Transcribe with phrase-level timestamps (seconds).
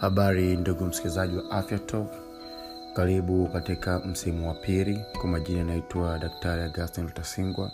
[0.00, 2.08] habari ndugu msikilizaji wa afya talk.
[2.94, 5.00] Karibu katika msimu wa pili.
[5.20, 7.70] Kwa majina anaitwa daktari augustin lutasingwa.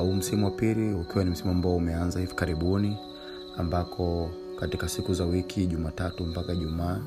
[0.00, 2.96] Huu uh, msimu wa pili ukiwa ni msimu ambao umeanza hivi karibuni
[3.58, 4.30] ambako
[4.60, 6.98] katika siku za wiki jumatatu mpaka jumaa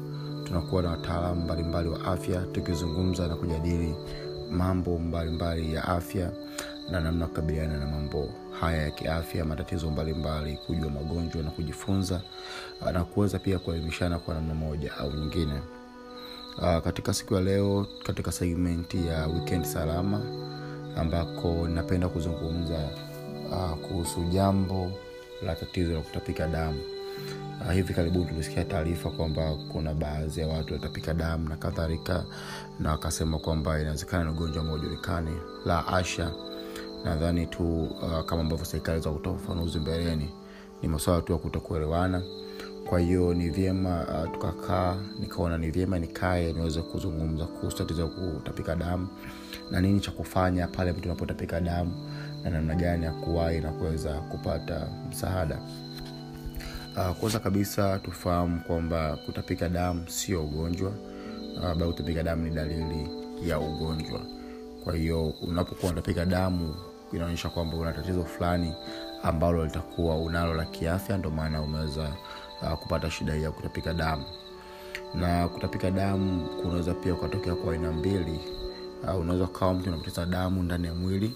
[0.45, 3.95] tunakuwa na wataalamu mbalimbali wa afya tukizungumza na kujadili
[4.51, 6.31] mambo mbalimbali mbali ya afya
[6.91, 8.29] na namna kukabiliana na mambo
[8.59, 12.21] haya ya kiafya matatizo mbalimbali kujua magonjwa na kujifunza
[12.93, 15.61] na kuweza pia kuelimishana kwa namna moja au nyingine.
[16.57, 20.21] Uh, katika siku ya leo katika segmenti ya weekend salama
[20.97, 22.89] ambako napenda kuzungumza
[23.51, 24.91] uh, kuhusu jambo
[25.45, 26.79] la tatizo la kutapika damu.
[27.65, 32.23] Uh, hivi karibuni tulisikia taarifa kwamba kuna baadhi ya watu watapika damu na kadhalika
[32.79, 34.79] na wakasema kwamba inawezekana ni ugonjwa ambao
[35.65, 36.31] la asha
[37.05, 40.29] nadhani tu uh, kama ambavyo serikali za kutoa ufafanuzi mbeleni
[40.81, 42.21] ni masuala tu ya kutokuelewana.
[42.89, 48.75] Kwa hiyo ni vyema uh, tukakaa nikaona ni vyema nikae niweze kuzungumza kuhusu tatizo kutapika
[48.75, 49.07] damu
[49.71, 51.91] na nini cha kufanya pale mtu unapotapika damu
[52.43, 55.59] na namna gani ya kuwai na kuweza kupata msaada.
[56.97, 60.91] Uh, kwanza kabisa tufahamu kwamba kutapika damu sio ugonjwa
[61.57, 63.09] uh, bali kutapika damu ni dalili
[63.49, 64.21] ya ugonjwa.
[64.83, 66.75] Kwa hiyo unapokuwa unatapika damu
[67.13, 68.73] inaonyesha kwamba una tatizo fulani
[69.23, 72.09] ambalo litakuwa unalo la kiafya ndio maana umeweza
[72.61, 74.23] uh, kupata shida ya kutapika damu.
[75.15, 78.39] Na kutapika damu kunaweza pia ukatokea kwa aina mbili.
[79.03, 81.33] Uh, unaweza ukawa mtu unapoteza damu ndani ya mwili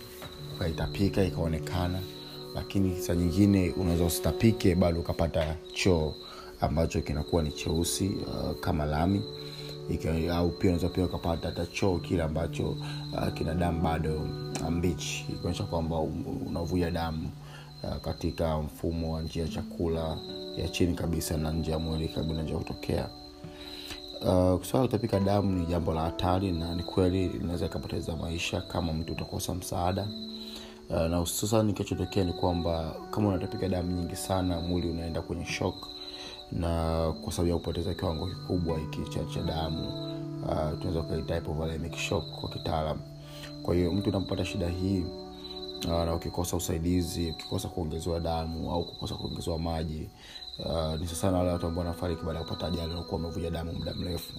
[0.56, 2.00] ukaitapika ikaonekana.
[2.56, 6.14] Lakini saa nyingine unaweza usitapike bado ukapata choo
[6.62, 9.22] ambacho kinakuwa ni cheusi uh, kama lami
[10.34, 14.22] au pia unaweza pia ukapata hata choo kile ambacho uh, kina damu bado
[14.70, 15.26] mbichi.
[15.30, 16.00] Ikionyesha kwamba
[16.48, 17.30] unavuja damu
[17.84, 20.18] uh, katika mfumo wa njia ya chakula
[20.58, 23.10] ya chini kabisa na nje ya mwili kabla nja kutokea.
[24.22, 29.14] Uh, swala damu ni jambo la hatari na ni kweli linaweza ikapoteza maisha kama mtu
[29.14, 30.08] utakosa msaada.
[30.90, 35.88] Uh, na hususan kinachotokea ni kwamba kama unatapika damu nyingi sana mwili unaenda kwenye shock
[36.52, 39.88] na kwa sababu ya kupoteza kiwango kikubwa hiki cha, cha damu
[40.44, 41.94] uh, tunaweza ukaita hypovolemic
[42.40, 42.98] kwa kitaalam
[43.64, 45.06] kwa hiyo mtu unampata shida hii
[45.86, 50.10] uh, na ukikosa usaidizi ukikosa kuongezewa damu au kukosa kuongezewa maji
[50.60, 53.94] uh, ni sasana wale watu ambao wanafariki baada ya kupata ajali wanakuwa wamevuja damu muda
[53.94, 54.34] mrefu.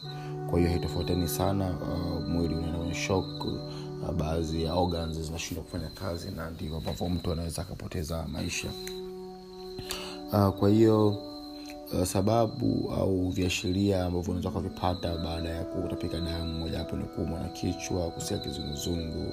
[0.50, 5.88] Kwa hiyo haitofautiani sana uh, mwili unaenda kwenye shock uh, baadhi ya organs zinashindwa kufanya
[5.90, 8.68] kazi na ndivyo ambavyo mtu anaweza akapoteza maisha.
[10.32, 11.16] Uh, kwa hiyo
[12.04, 18.10] sababu au viashiria ambavyo unaweza ukavipata baada ya kutapika damu mojawapo ni kuumwa na kichwa
[18.10, 19.32] kusia kizunguzungu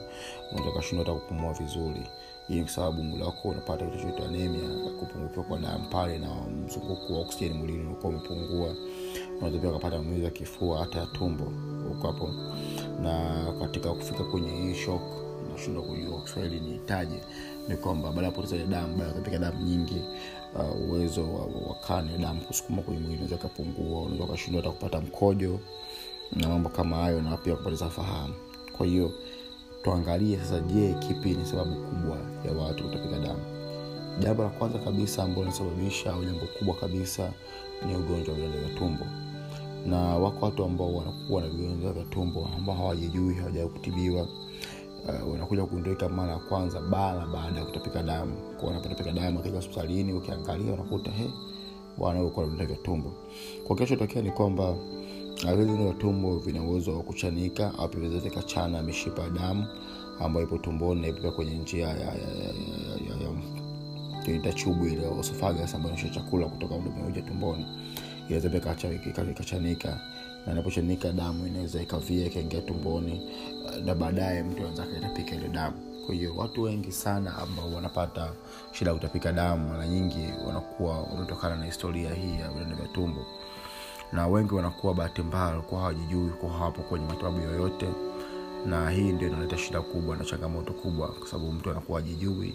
[0.52, 2.02] unaweza ukashindwa hata kupumua vizuri.
[2.48, 4.70] Hii ni kwa sababu mwili wako unapata kitu choitwa anemia
[5.00, 6.28] kupungukiwa kwa damu pale na
[6.66, 8.76] mzunguko wa oksijeni mwilini unakuwa umepungua.
[9.38, 11.44] Unaweza pia ukapata maumivu ya kifua hata ya tumbo
[11.90, 12.30] huko hapo.
[13.02, 15.02] Na katika kufika kwenye hii shok
[15.54, 17.16] nashindwa kujua kiswahili ni hitaji
[17.68, 20.02] ni kwamba baada ya kupoteza damu baada ya kupika damu nyingi
[20.56, 25.02] uh, uwezo wa, wa kani damu kusukuma kwenye mwili unaweza ikapungua unaweza ukashindwa hata kupata
[25.02, 25.60] mkojo
[26.36, 28.34] na mambo kama hayo na pia kupoteza fahamu.
[28.78, 29.12] Kwa hiyo
[29.84, 33.40] tuangalie sasa je kipi ni sababu kubwa ya watu kutapika damu?
[34.20, 37.32] Jambo la kwanza kabisa ambalo linasababisha au jambo kubwa kabisa
[37.88, 39.06] ni ugonjwa wa vya tumbo.
[39.86, 44.28] Na wako watu ambao wanakuwa na vidonda vya tumbo ambao hawajijui hawajawai kutibiwa
[45.08, 48.34] uh, wanakuja kugundulika mara ya kwanza bara baada ya kutapika damu.
[48.60, 51.30] Kwa wanapotapika damu akija hospitalini ukiangalia unakuta he
[51.98, 53.14] bwana uko na vidonda vya tumbo.
[53.68, 54.76] Kwa kinachotokea ni kwamba
[55.42, 59.66] vile vidonda vya tumbo vina uwezo wa kuchanika au pia vikachana mishipa ya damu
[60.20, 62.14] ambayo ipo tumboni na ipo kwenye njia ya, ya, ya,
[63.10, 63.64] ya, ya,
[64.26, 67.66] tunaita chubu ile osofagas ambayo inaosha chakula kutoka mdomo tumboni.
[68.28, 68.92] Inaweza pia
[69.30, 70.00] ikachanika
[70.46, 73.22] na inapochanika damu inaweza ikavia ikaingia tumboni
[73.86, 75.78] na baadaye mtu anaweza akaitapika ile damu.
[76.06, 78.34] Kwa hiyo watu wengi sana ambao wanapata
[78.72, 83.26] shida ya kutapika damu mara nyingi wanakuwa wametokana na historia hii ya vidonda vya tumbo.
[84.12, 87.88] Na wengi wanakuwa bahati mbaya walikuwa hawajijui kuwa hawapo kwenye matibabu yoyote.
[88.66, 92.54] Na hii ndio inaleta shida kubwa na changamoto kubwa kwa sababu mtu anakuwa ajijui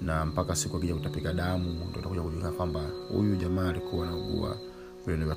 [0.00, 2.80] na mpaka siku akija kutapika damu ndo atakuja kujulikana kwamba
[3.12, 4.56] huyu jamaa alikuwa anaugua
[5.06, 5.34] vidonda vya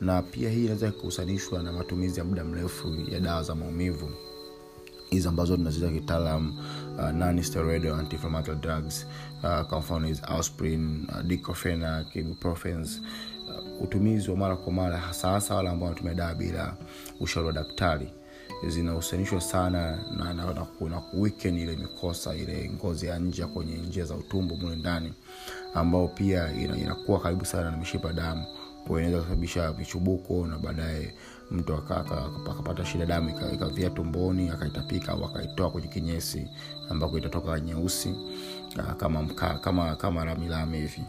[0.00, 4.10] na pia hii inaweza kuhusanishwa na matumizi ya muda mrefu ya dawa za maumivu.
[5.10, 6.58] Hizi ambazo tunazita kitaalam
[6.98, 7.10] uh,
[9.44, 12.16] uh, kwa mfano aspirin uh, diclofenac
[13.48, 16.76] uh, utumizi wa mara kwa mara hasa hasa wale ambao wanatumia dawa bila
[17.20, 18.12] ushauri wa daktari
[18.68, 24.04] zinahusanishwa sana na, na, na, na kuwiken ile mikosa ile ngozi ya nje kwenye njia
[24.04, 25.12] za utumbo mule ndani
[25.74, 26.76] ambao pia ina,
[27.18, 28.44] karibu sana na mishipa damu
[28.86, 31.14] kwa inaweza kusababisha vichubuko na baadaye
[31.50, 36.46] mtu aka- aka- akapata shida damu ikavia tumboni akaitapika au akaitoa kwenye kinyesi
[36.90, 38.14] ambako itatoka nyeusi
[38.78, 41.02] ah, kama mka, kama kama ramilami hivi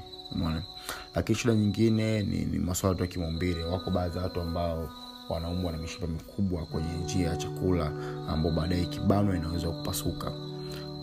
[1.15, 3.63] lakini shida nyingine ni, ni maswala tu ya kimaumbile.
[3.63, 4.89] Wako baadhi ya watu ambao
[5.29, 7.91] wanaumwa na mishipa mikubwa kwenye njia ya chakula
[8.29, 10.31] ambao baadaye ikibanwa inaweza kupasuka.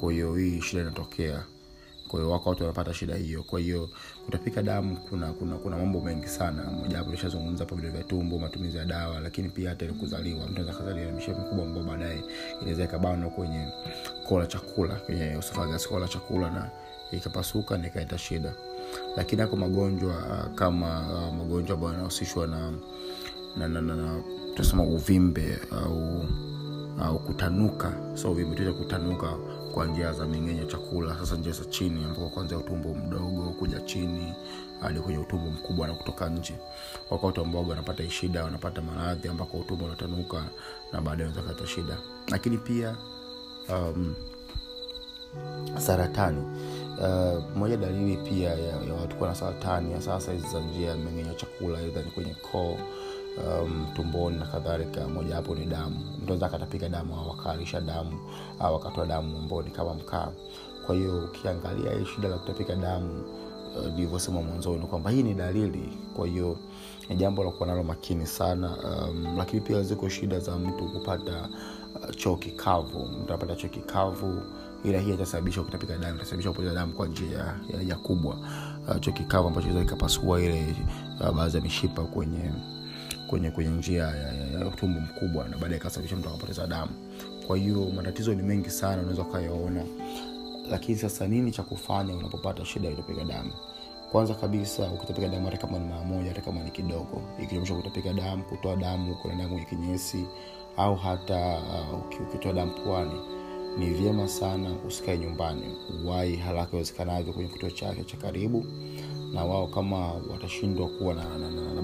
[0.01, 1.43] Kwa hiyo hii shida inatokea
[2.11, 3.43] kwa wako watu wanapata shida hiyo.
[3.43, 3.89] Kwa hiyo
[4.25, 6.63] kutapika damu kuna kuna kuna mambo mengi sana.
[6.65, 10.41] Mojawapo lishazungumza hapo vidole vya tumbo matumizi ya dawa lakini pia hata ile kuzaliwa.
[10.47, 12.23] Mtu anaweza kazaliwa na mishipa mikubwa ambao baadaye
[12.61, 13.69] inaweza ikabanwa kwenye
[14.29, 16.71] kola chakula kwenye esophagus kola chakula na
[17.13, 18.53] ikapasuka na ikaleta shida.
[19.17, 22.73] Lakini ako magonjwa uh, kama uh, magonjwa ambayo yanahusishwa na
[23.57, 24.23] na, na, na, na
[24.55, 26.25] tunasema uvimbe au
[27.01, 27.93] au kutanuka.
[28.15, 29.37] So uvimbe tuja kutanuka
[29.75, 31.17] kwa njia za meng'enyo chakula.
[31.19, 34.33] Sasa njia za chini ambako kuanzia utumbo mdogo kuja chini
[34.81, 36.55] hadi kwenye utumbo mkubwa na kutoka nje.
[37.11, 40.45] Wako watu ambao wanapata shida wanapata maradhi ambako utumbo unatanuka
[40.93, 41.97] na baadaye unaweza kuleta shida.
[42.29, 42.97] Lakini pia
[43.69, 44.15] um,
[45.79, 46.43] saratani.
[47.01, 50.89] Uh, moja dalili pia ya, ya watu kuwa na saratani ya sasa hizi za njia
[50.89, 52.77] ya mmeng'enyo chakula aidha ni kwenye koo
[53.39, 55.09] um, tumboni na kadhalika.
[55.09, 55.97] Moja hapo ni damu.
[56.23, 58.13] Mtu akatapika damu au akaalisha damu
[58.61, 60.29] au akatoa damu mboni kama mkaa.
[60.87, 63.25] Kwa hiyo ukiangalia hii shida la kutapika damu
[63.97, 65.99] nilivyosema uh, mwanzoni kwamba hii ni dalili.
[66.17, 66.57] Kwa hiyo
[67.09, 71.49] ni jambo la kuwa nalo makini sana um, lakini pia ziko shida za mtu kupata
[72.03, 72.99] uh, choo kikavu.
[73.07, 74.43] Mtu anapata choo kikavu
[74.85, 78.37] ila hii itasababisha kutapika damu itasababisha kupoteza damu kwa njia ya, ya, ya kubwa.
[78.89, 80.77] Uh, choo kikavu ambacho iza ikapasua ile
[81.21, 82.51] uh, baadhi ya mishipa kwenye
[83.31, 86.93] kwenye kwenye njia ya, ya, ya tumbo mkubwa na baadaye ikasababisha mtu akapoteza damu.
[87.47, 89.85] Kwa hiyo matatizo ni mengi sana unaweza ukayaona.
[90.71, 93.51] Lakini sasa nini cha kufanya unapopata shida ya kutapika damu?
[94.13, 98.13] Kwanza kabisa ukitapika damu hata kama ni mara moja hata kama ni kidogo ikijumuisha kutapika
[98.13, 100.25] damu kutoa damu kuna damu kwenye kinyesi
[100.77, 103.21] au hata uh, ukitoa damu puani
[103.79, 105.77] ni vyema sana usikae nyumbani.
[106.05, 108.67] Uwai haraka iwezekanavyo kwenye kituo chake cha karibu
[109.35, 111.83] na wao kama watashindwa kuwa na, na, na,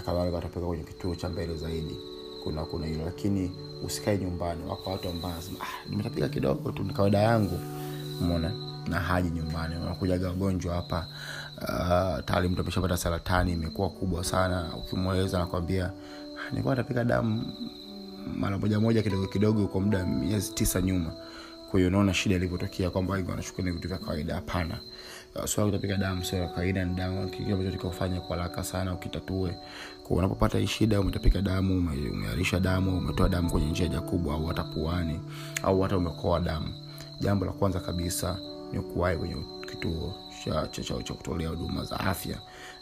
[0.00, 1.96] kadhalika watapeka kwenye kituo cha mbele zaidi.
[2.44, 3.04] Kuna kuna hilo.
[3.04, 3.50] Lakini
[3.86, 4.64] usikae nyumbani.
[4.68, 7.58] Wako watu ambao nasema ah, nimetapika kidogo tu ni kawaida yangu.
[8.20, 8.52] Mona
[8.88, 9.74] na haji nyumbani.
[9.74, 11.06] Wanakujaga wagonjwa hapa.
[11.62, 14.70] Uh, tayari mtu ameshapata saratani imekuwa kubwa sana.
[14.78, 15.92] Ukimweleza nakwambia
[16.50, 17.44] nilikuwa natapika damu
[18.36, 21.12] mara moja moja kidogo kidogo kwa muda miezi tisa nyuma.
[21.70, 23.30] Kwa hiyo unaona shida ilivyotokea kwamba wengi
[23.70, 24.34] vitu vya kawaida.
[24.34, 24.78] Hapana
[25.44, 27.28] swala kutapika damu sio ya kawaida ni damu.
[27.28, 27.78] Kile ambacho
[28.20, 29.56] kwa haraka sana ukitatue.
[30.04, 34.34] Kwa unapopata hii shida umetapika damu ume- umeharisha damu umetoa damu kwenye njia ja kubwa
[34.34, 35.20] au hata puani
[35.62, 36.68] au hata umekoa damu.
[37.20, 38.38] Jambo la kwanza kabisa
[38.72, 39.36] ni kuwahi kwenye
[39.70, 40.14] kituo
[40.44, 42.38] cha, cha, cha, cha kutolea huduma za afya.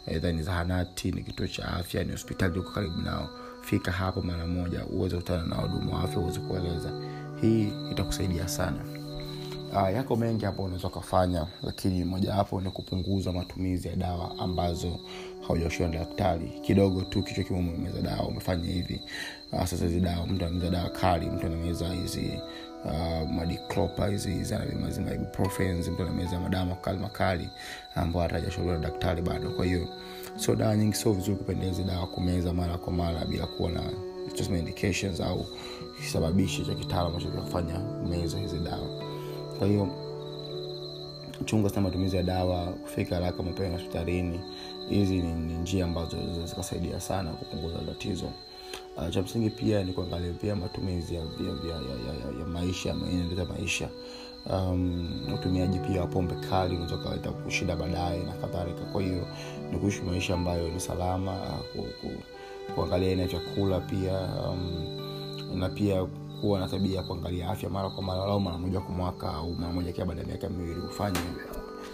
[0.09, 3.29] Aidha ni zahanati ni kituo cha afya ni hospitali uko karibu nao.
[3.63, 6.91] Fika hapo mara moja uweze kutana na wahudumu wa afya uweze kueleza
[7.41, 8.79] hii itakusaidia sana
[9.73, 14.99] uh, yako mengi ambayo unaweza ukafanya lakini mojawapo ni kupunguza matumizi ya dawa ambazo
[15.47, 16.49] haujashiwa na daktari.
[16.63, 19.01] Kidogo tu kichwa umeza dawa umefanya hivi.
[19.53, 22.39] Uh, sasa hizi dawa mtu anameza dawa kali mtu anameza hizi
[22.85, 24.45] uh, madiklopa hizi
[26.03, 27.49] anameza madawa makali makali
[27.95, 29.51] ambayo hatajashauriwa na daktari bado.
[29.51, 29.89] Kwa hiyo
[30.37, 33.83] sio dawa nyingi sio vizuri kupendea hizi dawa kumeza mara kwa mara bila kuwa na
[35.27, 35.47] au
[36.03, 37.79] kisababishi cha kitaalam ambacho kinafanya
[38.11, 39.10] meza hizi dawa
[39.61, 39.89] kwa hiyo
[41.45, 44.41] chunga sana matumizi ya dawa kufika haraka mapema hospitalini
[44.89, 48.25] hizi ni, ni njia ambazo zikasaidia sana kupunguza tatizo.
[48.97, 52.95] Uh, cha msingi pia ni kuangalia pia matumizi ya, ya, ya, ya, ya, ya maisha
[52.95, 53.89] maendeleza maisha.
[54.51, 58.81] Um, utumiaji pia wa pombe kali unaweza ukaleta shida baadaye na kadhalika.
[58.93, 59.27] Kwa hiyo
[59.73, 62.11] ni kuishi maisha ambayo ni salama uh, ku, ku,
[62.75, 66.07] kuangalia aina ya chakula pia um, na pia
[66.41, 69.93] kuwa na tabia ya kuangalia afya mara kwa mara walau mara kwa mwaka au mara
[69.93, 71.19] kila baada ya miaka miwili ufanye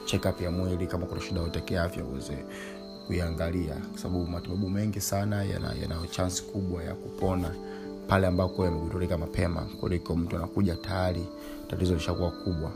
[0.04, 2.44] chekup ya mwili kama kuna shida yote kiafya uweze
[3.06, 7.50] kuiangalia kwa sababu matibabu mengi sana yana, yana chansi kubwa ya kupona
[8.08, 11.24] pale ambako yamegundulika mapema kuliko mtu anakuja tayari
[11.70, 12.70] tatizo lishakuwa kubwa.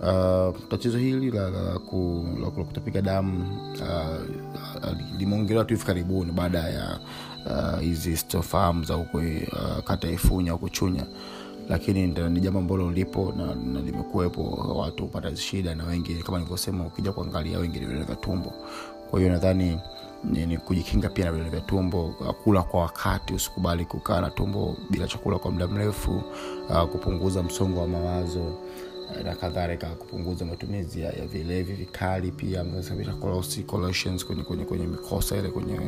[0.00, 5.86] Uh, tatizo hili la, la, la, ku, la, la kutapika damu uh, limeongelewa tu hivi
[5.86, 6.98] karibuni baada ya
[7.80, 11.06] hizi uh, stofahamu za uh, kata ifunya huko chunya.
[11.68, 14.42] Lakini ni jambo ambalo lipo na, na limekuwepo
[14.78, 18.52] watu hupata shida na wengi kama nilivyosema ukija kuangalia wengi ni vidole vya tumbo.
[19.10, 19.78] Kwa hiyo nadhani
[20.24, 24.76] ni, ni kujikinga pia na vidole vya tumbo kula kwa wakati usikubali kukaa na tumbo
[24.90, 26.22] bila chakula kwa muda mrefu
[26.70, 28.54] uh, kupunguza msongo wa mawazo
[29.24, 32.64] na kadhalika kupunguza matumizi ya, ya vilevi vikali pia
[34.26, 35.80] kwenye, kwenye, kwenye mikosa ile kwenye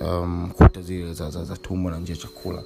[0.00, 2.62] um, kuta zile za, za, za tumbo na njia ya chakula.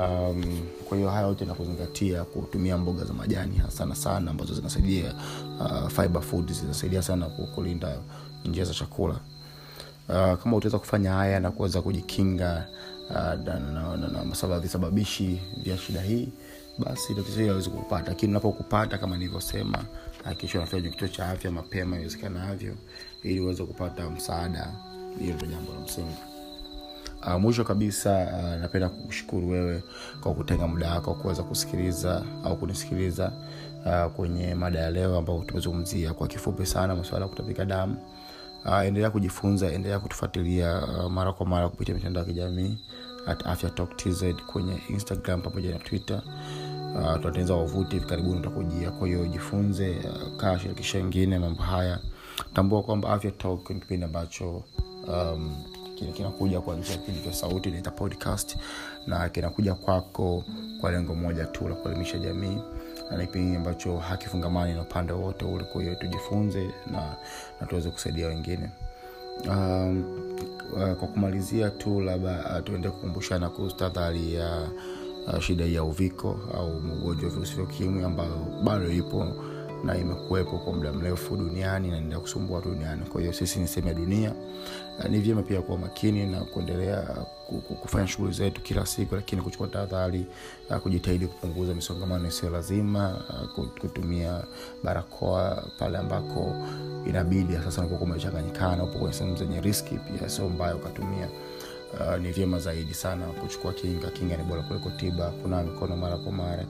[0.00, 5.14] Um, kwa hiyo haya yote nakuzingatia kutumia mboga za majani sana sana ambazo zinasaidia
[5.60, 7.98] uh, zinasaidia sana kulinda
[8.44, 9.14] njia za chakula.
[10.08, 12.68] Uh, kama utaweza kufanya haya na kuweza kujikinga
[13.10, 16.28] uh, visababishi vya shida hii
[16.78, 19.84] basi tatizo hili awezi kupata lakini unapokupata kama nilivyosema
[20.24, 22.74] hakikisha unafanya kituo cha afya mapema iwezekanavyo
[23.22, 24.72] ili uweze kupata msaada.
[25.20, 26.16] Hilo ndo jambo la msingi
[27.26, 28.10] uh, mwisho kabisa
[28.42, 29.82] uh, napenda kukushukuru wewe
[30.20, 33.32] kwa kutenga muda wako kuweza kusikiliza au kunisikiliza
[33.86, 37.96] uh, kwenye mada ya leo ambao tumezungumzia kwa kifupi sana masuala ya kutapika damu.
[38.64, 42.78] Uh, endelea kujifunza endelea kutufuatilia uh, mara kwa mara kupitia mitandao ya kijamii
[43.26, 46.22] at afya talk tz kwenye instagram pamoja na twitter.
[46.94, 51.98] Uh, tunatengeneza wavuti hivi karibuni utakujia kwa hiyo jifunze uh, kaa shirikisha wengine mambo haya.
[52.54, 54.62] Tambua kwamba afya talk ni kipindi ambacho
[55.08, 55.56] um,
[56.06, 58.56] kinakuja kwa njia vipindi vya sauti naita podcast
[59.06, 60.44] na kinakuja kwako
[60.80, 62.58] kwa lengo moja tu la kuelimisha jamii
[63.10, 67.16] na kipindi ambacho hakifungamani na upande wote ule kwa tujifunze na,
[67.60, 68.70] na tuweze kusaidia wengine.
[69.48, 70.04] Um,
[70.72, 74.68] uh, kwa kumalizia tu labda uh, tuende kukumbushana kuhusu tadhari ya
[75.26, 79.26] uh, shida hii ya uviko au ugonjwa wa virusi vya ukimwi ambayo bado ipo
[79.84, 83.02] na imekuwepo kwa muda mrefu duniani na inaendelea kusumbua duniani.
[83.06, 84.32] Kwa hiyo sisi ni sehemu ya dunia
[85.08, 87.02] ni vyema pia kuwa makini na kuendelea
[87.82, 90.26] kufanya shughuli zetu kila siku lakini kuchukua tahadhari
[90.82, 93.24] kujitahidi kupunguza misongamano isiyo lazima
[93.80, 94.44] kutumia
[94.84, 96.56] barakoa pale ambako
[97.06, 101.28] inabidi sasa unapokuwa umechanganyikana upo kwenye sehemu zenye riski pia sio mbaya ukatumia.
[102.00, 104.10] Uh, ni vyema zaidi sana kuchukua kinga.
[104.10, 105.30] Kinga ni bora kuliko tiba.
[105.30, 106.64] Kunawa mikono mara kwa mara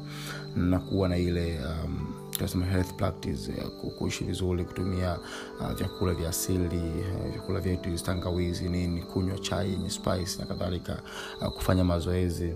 [0.57, 2.08] na kuwa na ile um,
[2.39, 3.53] tunasema health practice
[3.85, 5.19] uh, kuishi vizuri kutumia
[5.61, 11.03] uh, vyakula vya asili uh, vyakula vyetu tangawizi nini kunywa chai yenye spice na kadhalika
[11.41, 12.55] uh, kufanya mazoezi.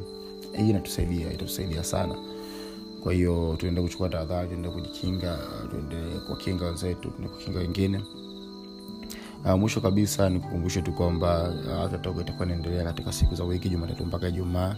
[0.56, 2.14] Hii inatusaidia itatusaidia sana.
[3.02, 5.38] Kwa hiyo tuende kuchukua tahadhari tuende kujikinga
[5.70, 8.00] tuende kuwakinga wenzetu tuende kukinga wengine.
[9.44, 11.54] Uh, mwisho kabisa nikukumbushe tu kwamba
[11.94, 14.76] uh, togo itakuwa inaendelea katika siku za wiki jumatatu mpaka ijumaa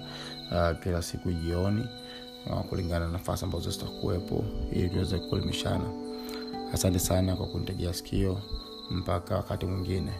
[0.53, 1.87] uh, kila siku jioni
[2.53, 5.85] kulingana na nafasi ambazo zitakuwepo ili tuweze kuelimishana.
[6.73, 8.39] Asante sana kwa kunitegea sikio
[8.91, 10.13] mpaka wakati mwingine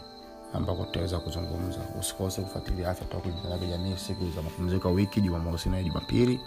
[0.53, 1.79] ambako tutaweza kuzungumza.
[2.01, 6.41] Usikose kufuatilia afya toka mitandao kijamii siku za mapumziko wiki jumamosi na jumapili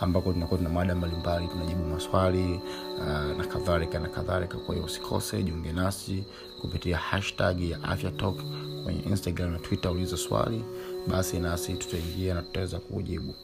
[0.00, 2.60] ambako tunakuwa tuna mada mbalimbali tunajibu maswali
[2.98, 4.58] uh, na kadhalika na kadhalika.
[4.58, 6.24] Kwa hiyo usikose jiunge nasi
[6.60, 8.36] kupitia hashtag ya afya talk
[8.84, 10.64] kwenye instagram na twitter ulizo swali.
[11.08, 13.34] Basi nasi tutaingia na tutaweza kujibu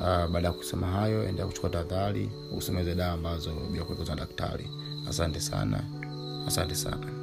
[0.00, 4.68] uh, baada ya kusema hayo endelea kuchukua tahadhari usimeze dawa ambazo bila kuelekezwa na daktari.
[5.08, 5.82] Asante sana.
[6.46, 7.17] Asante sana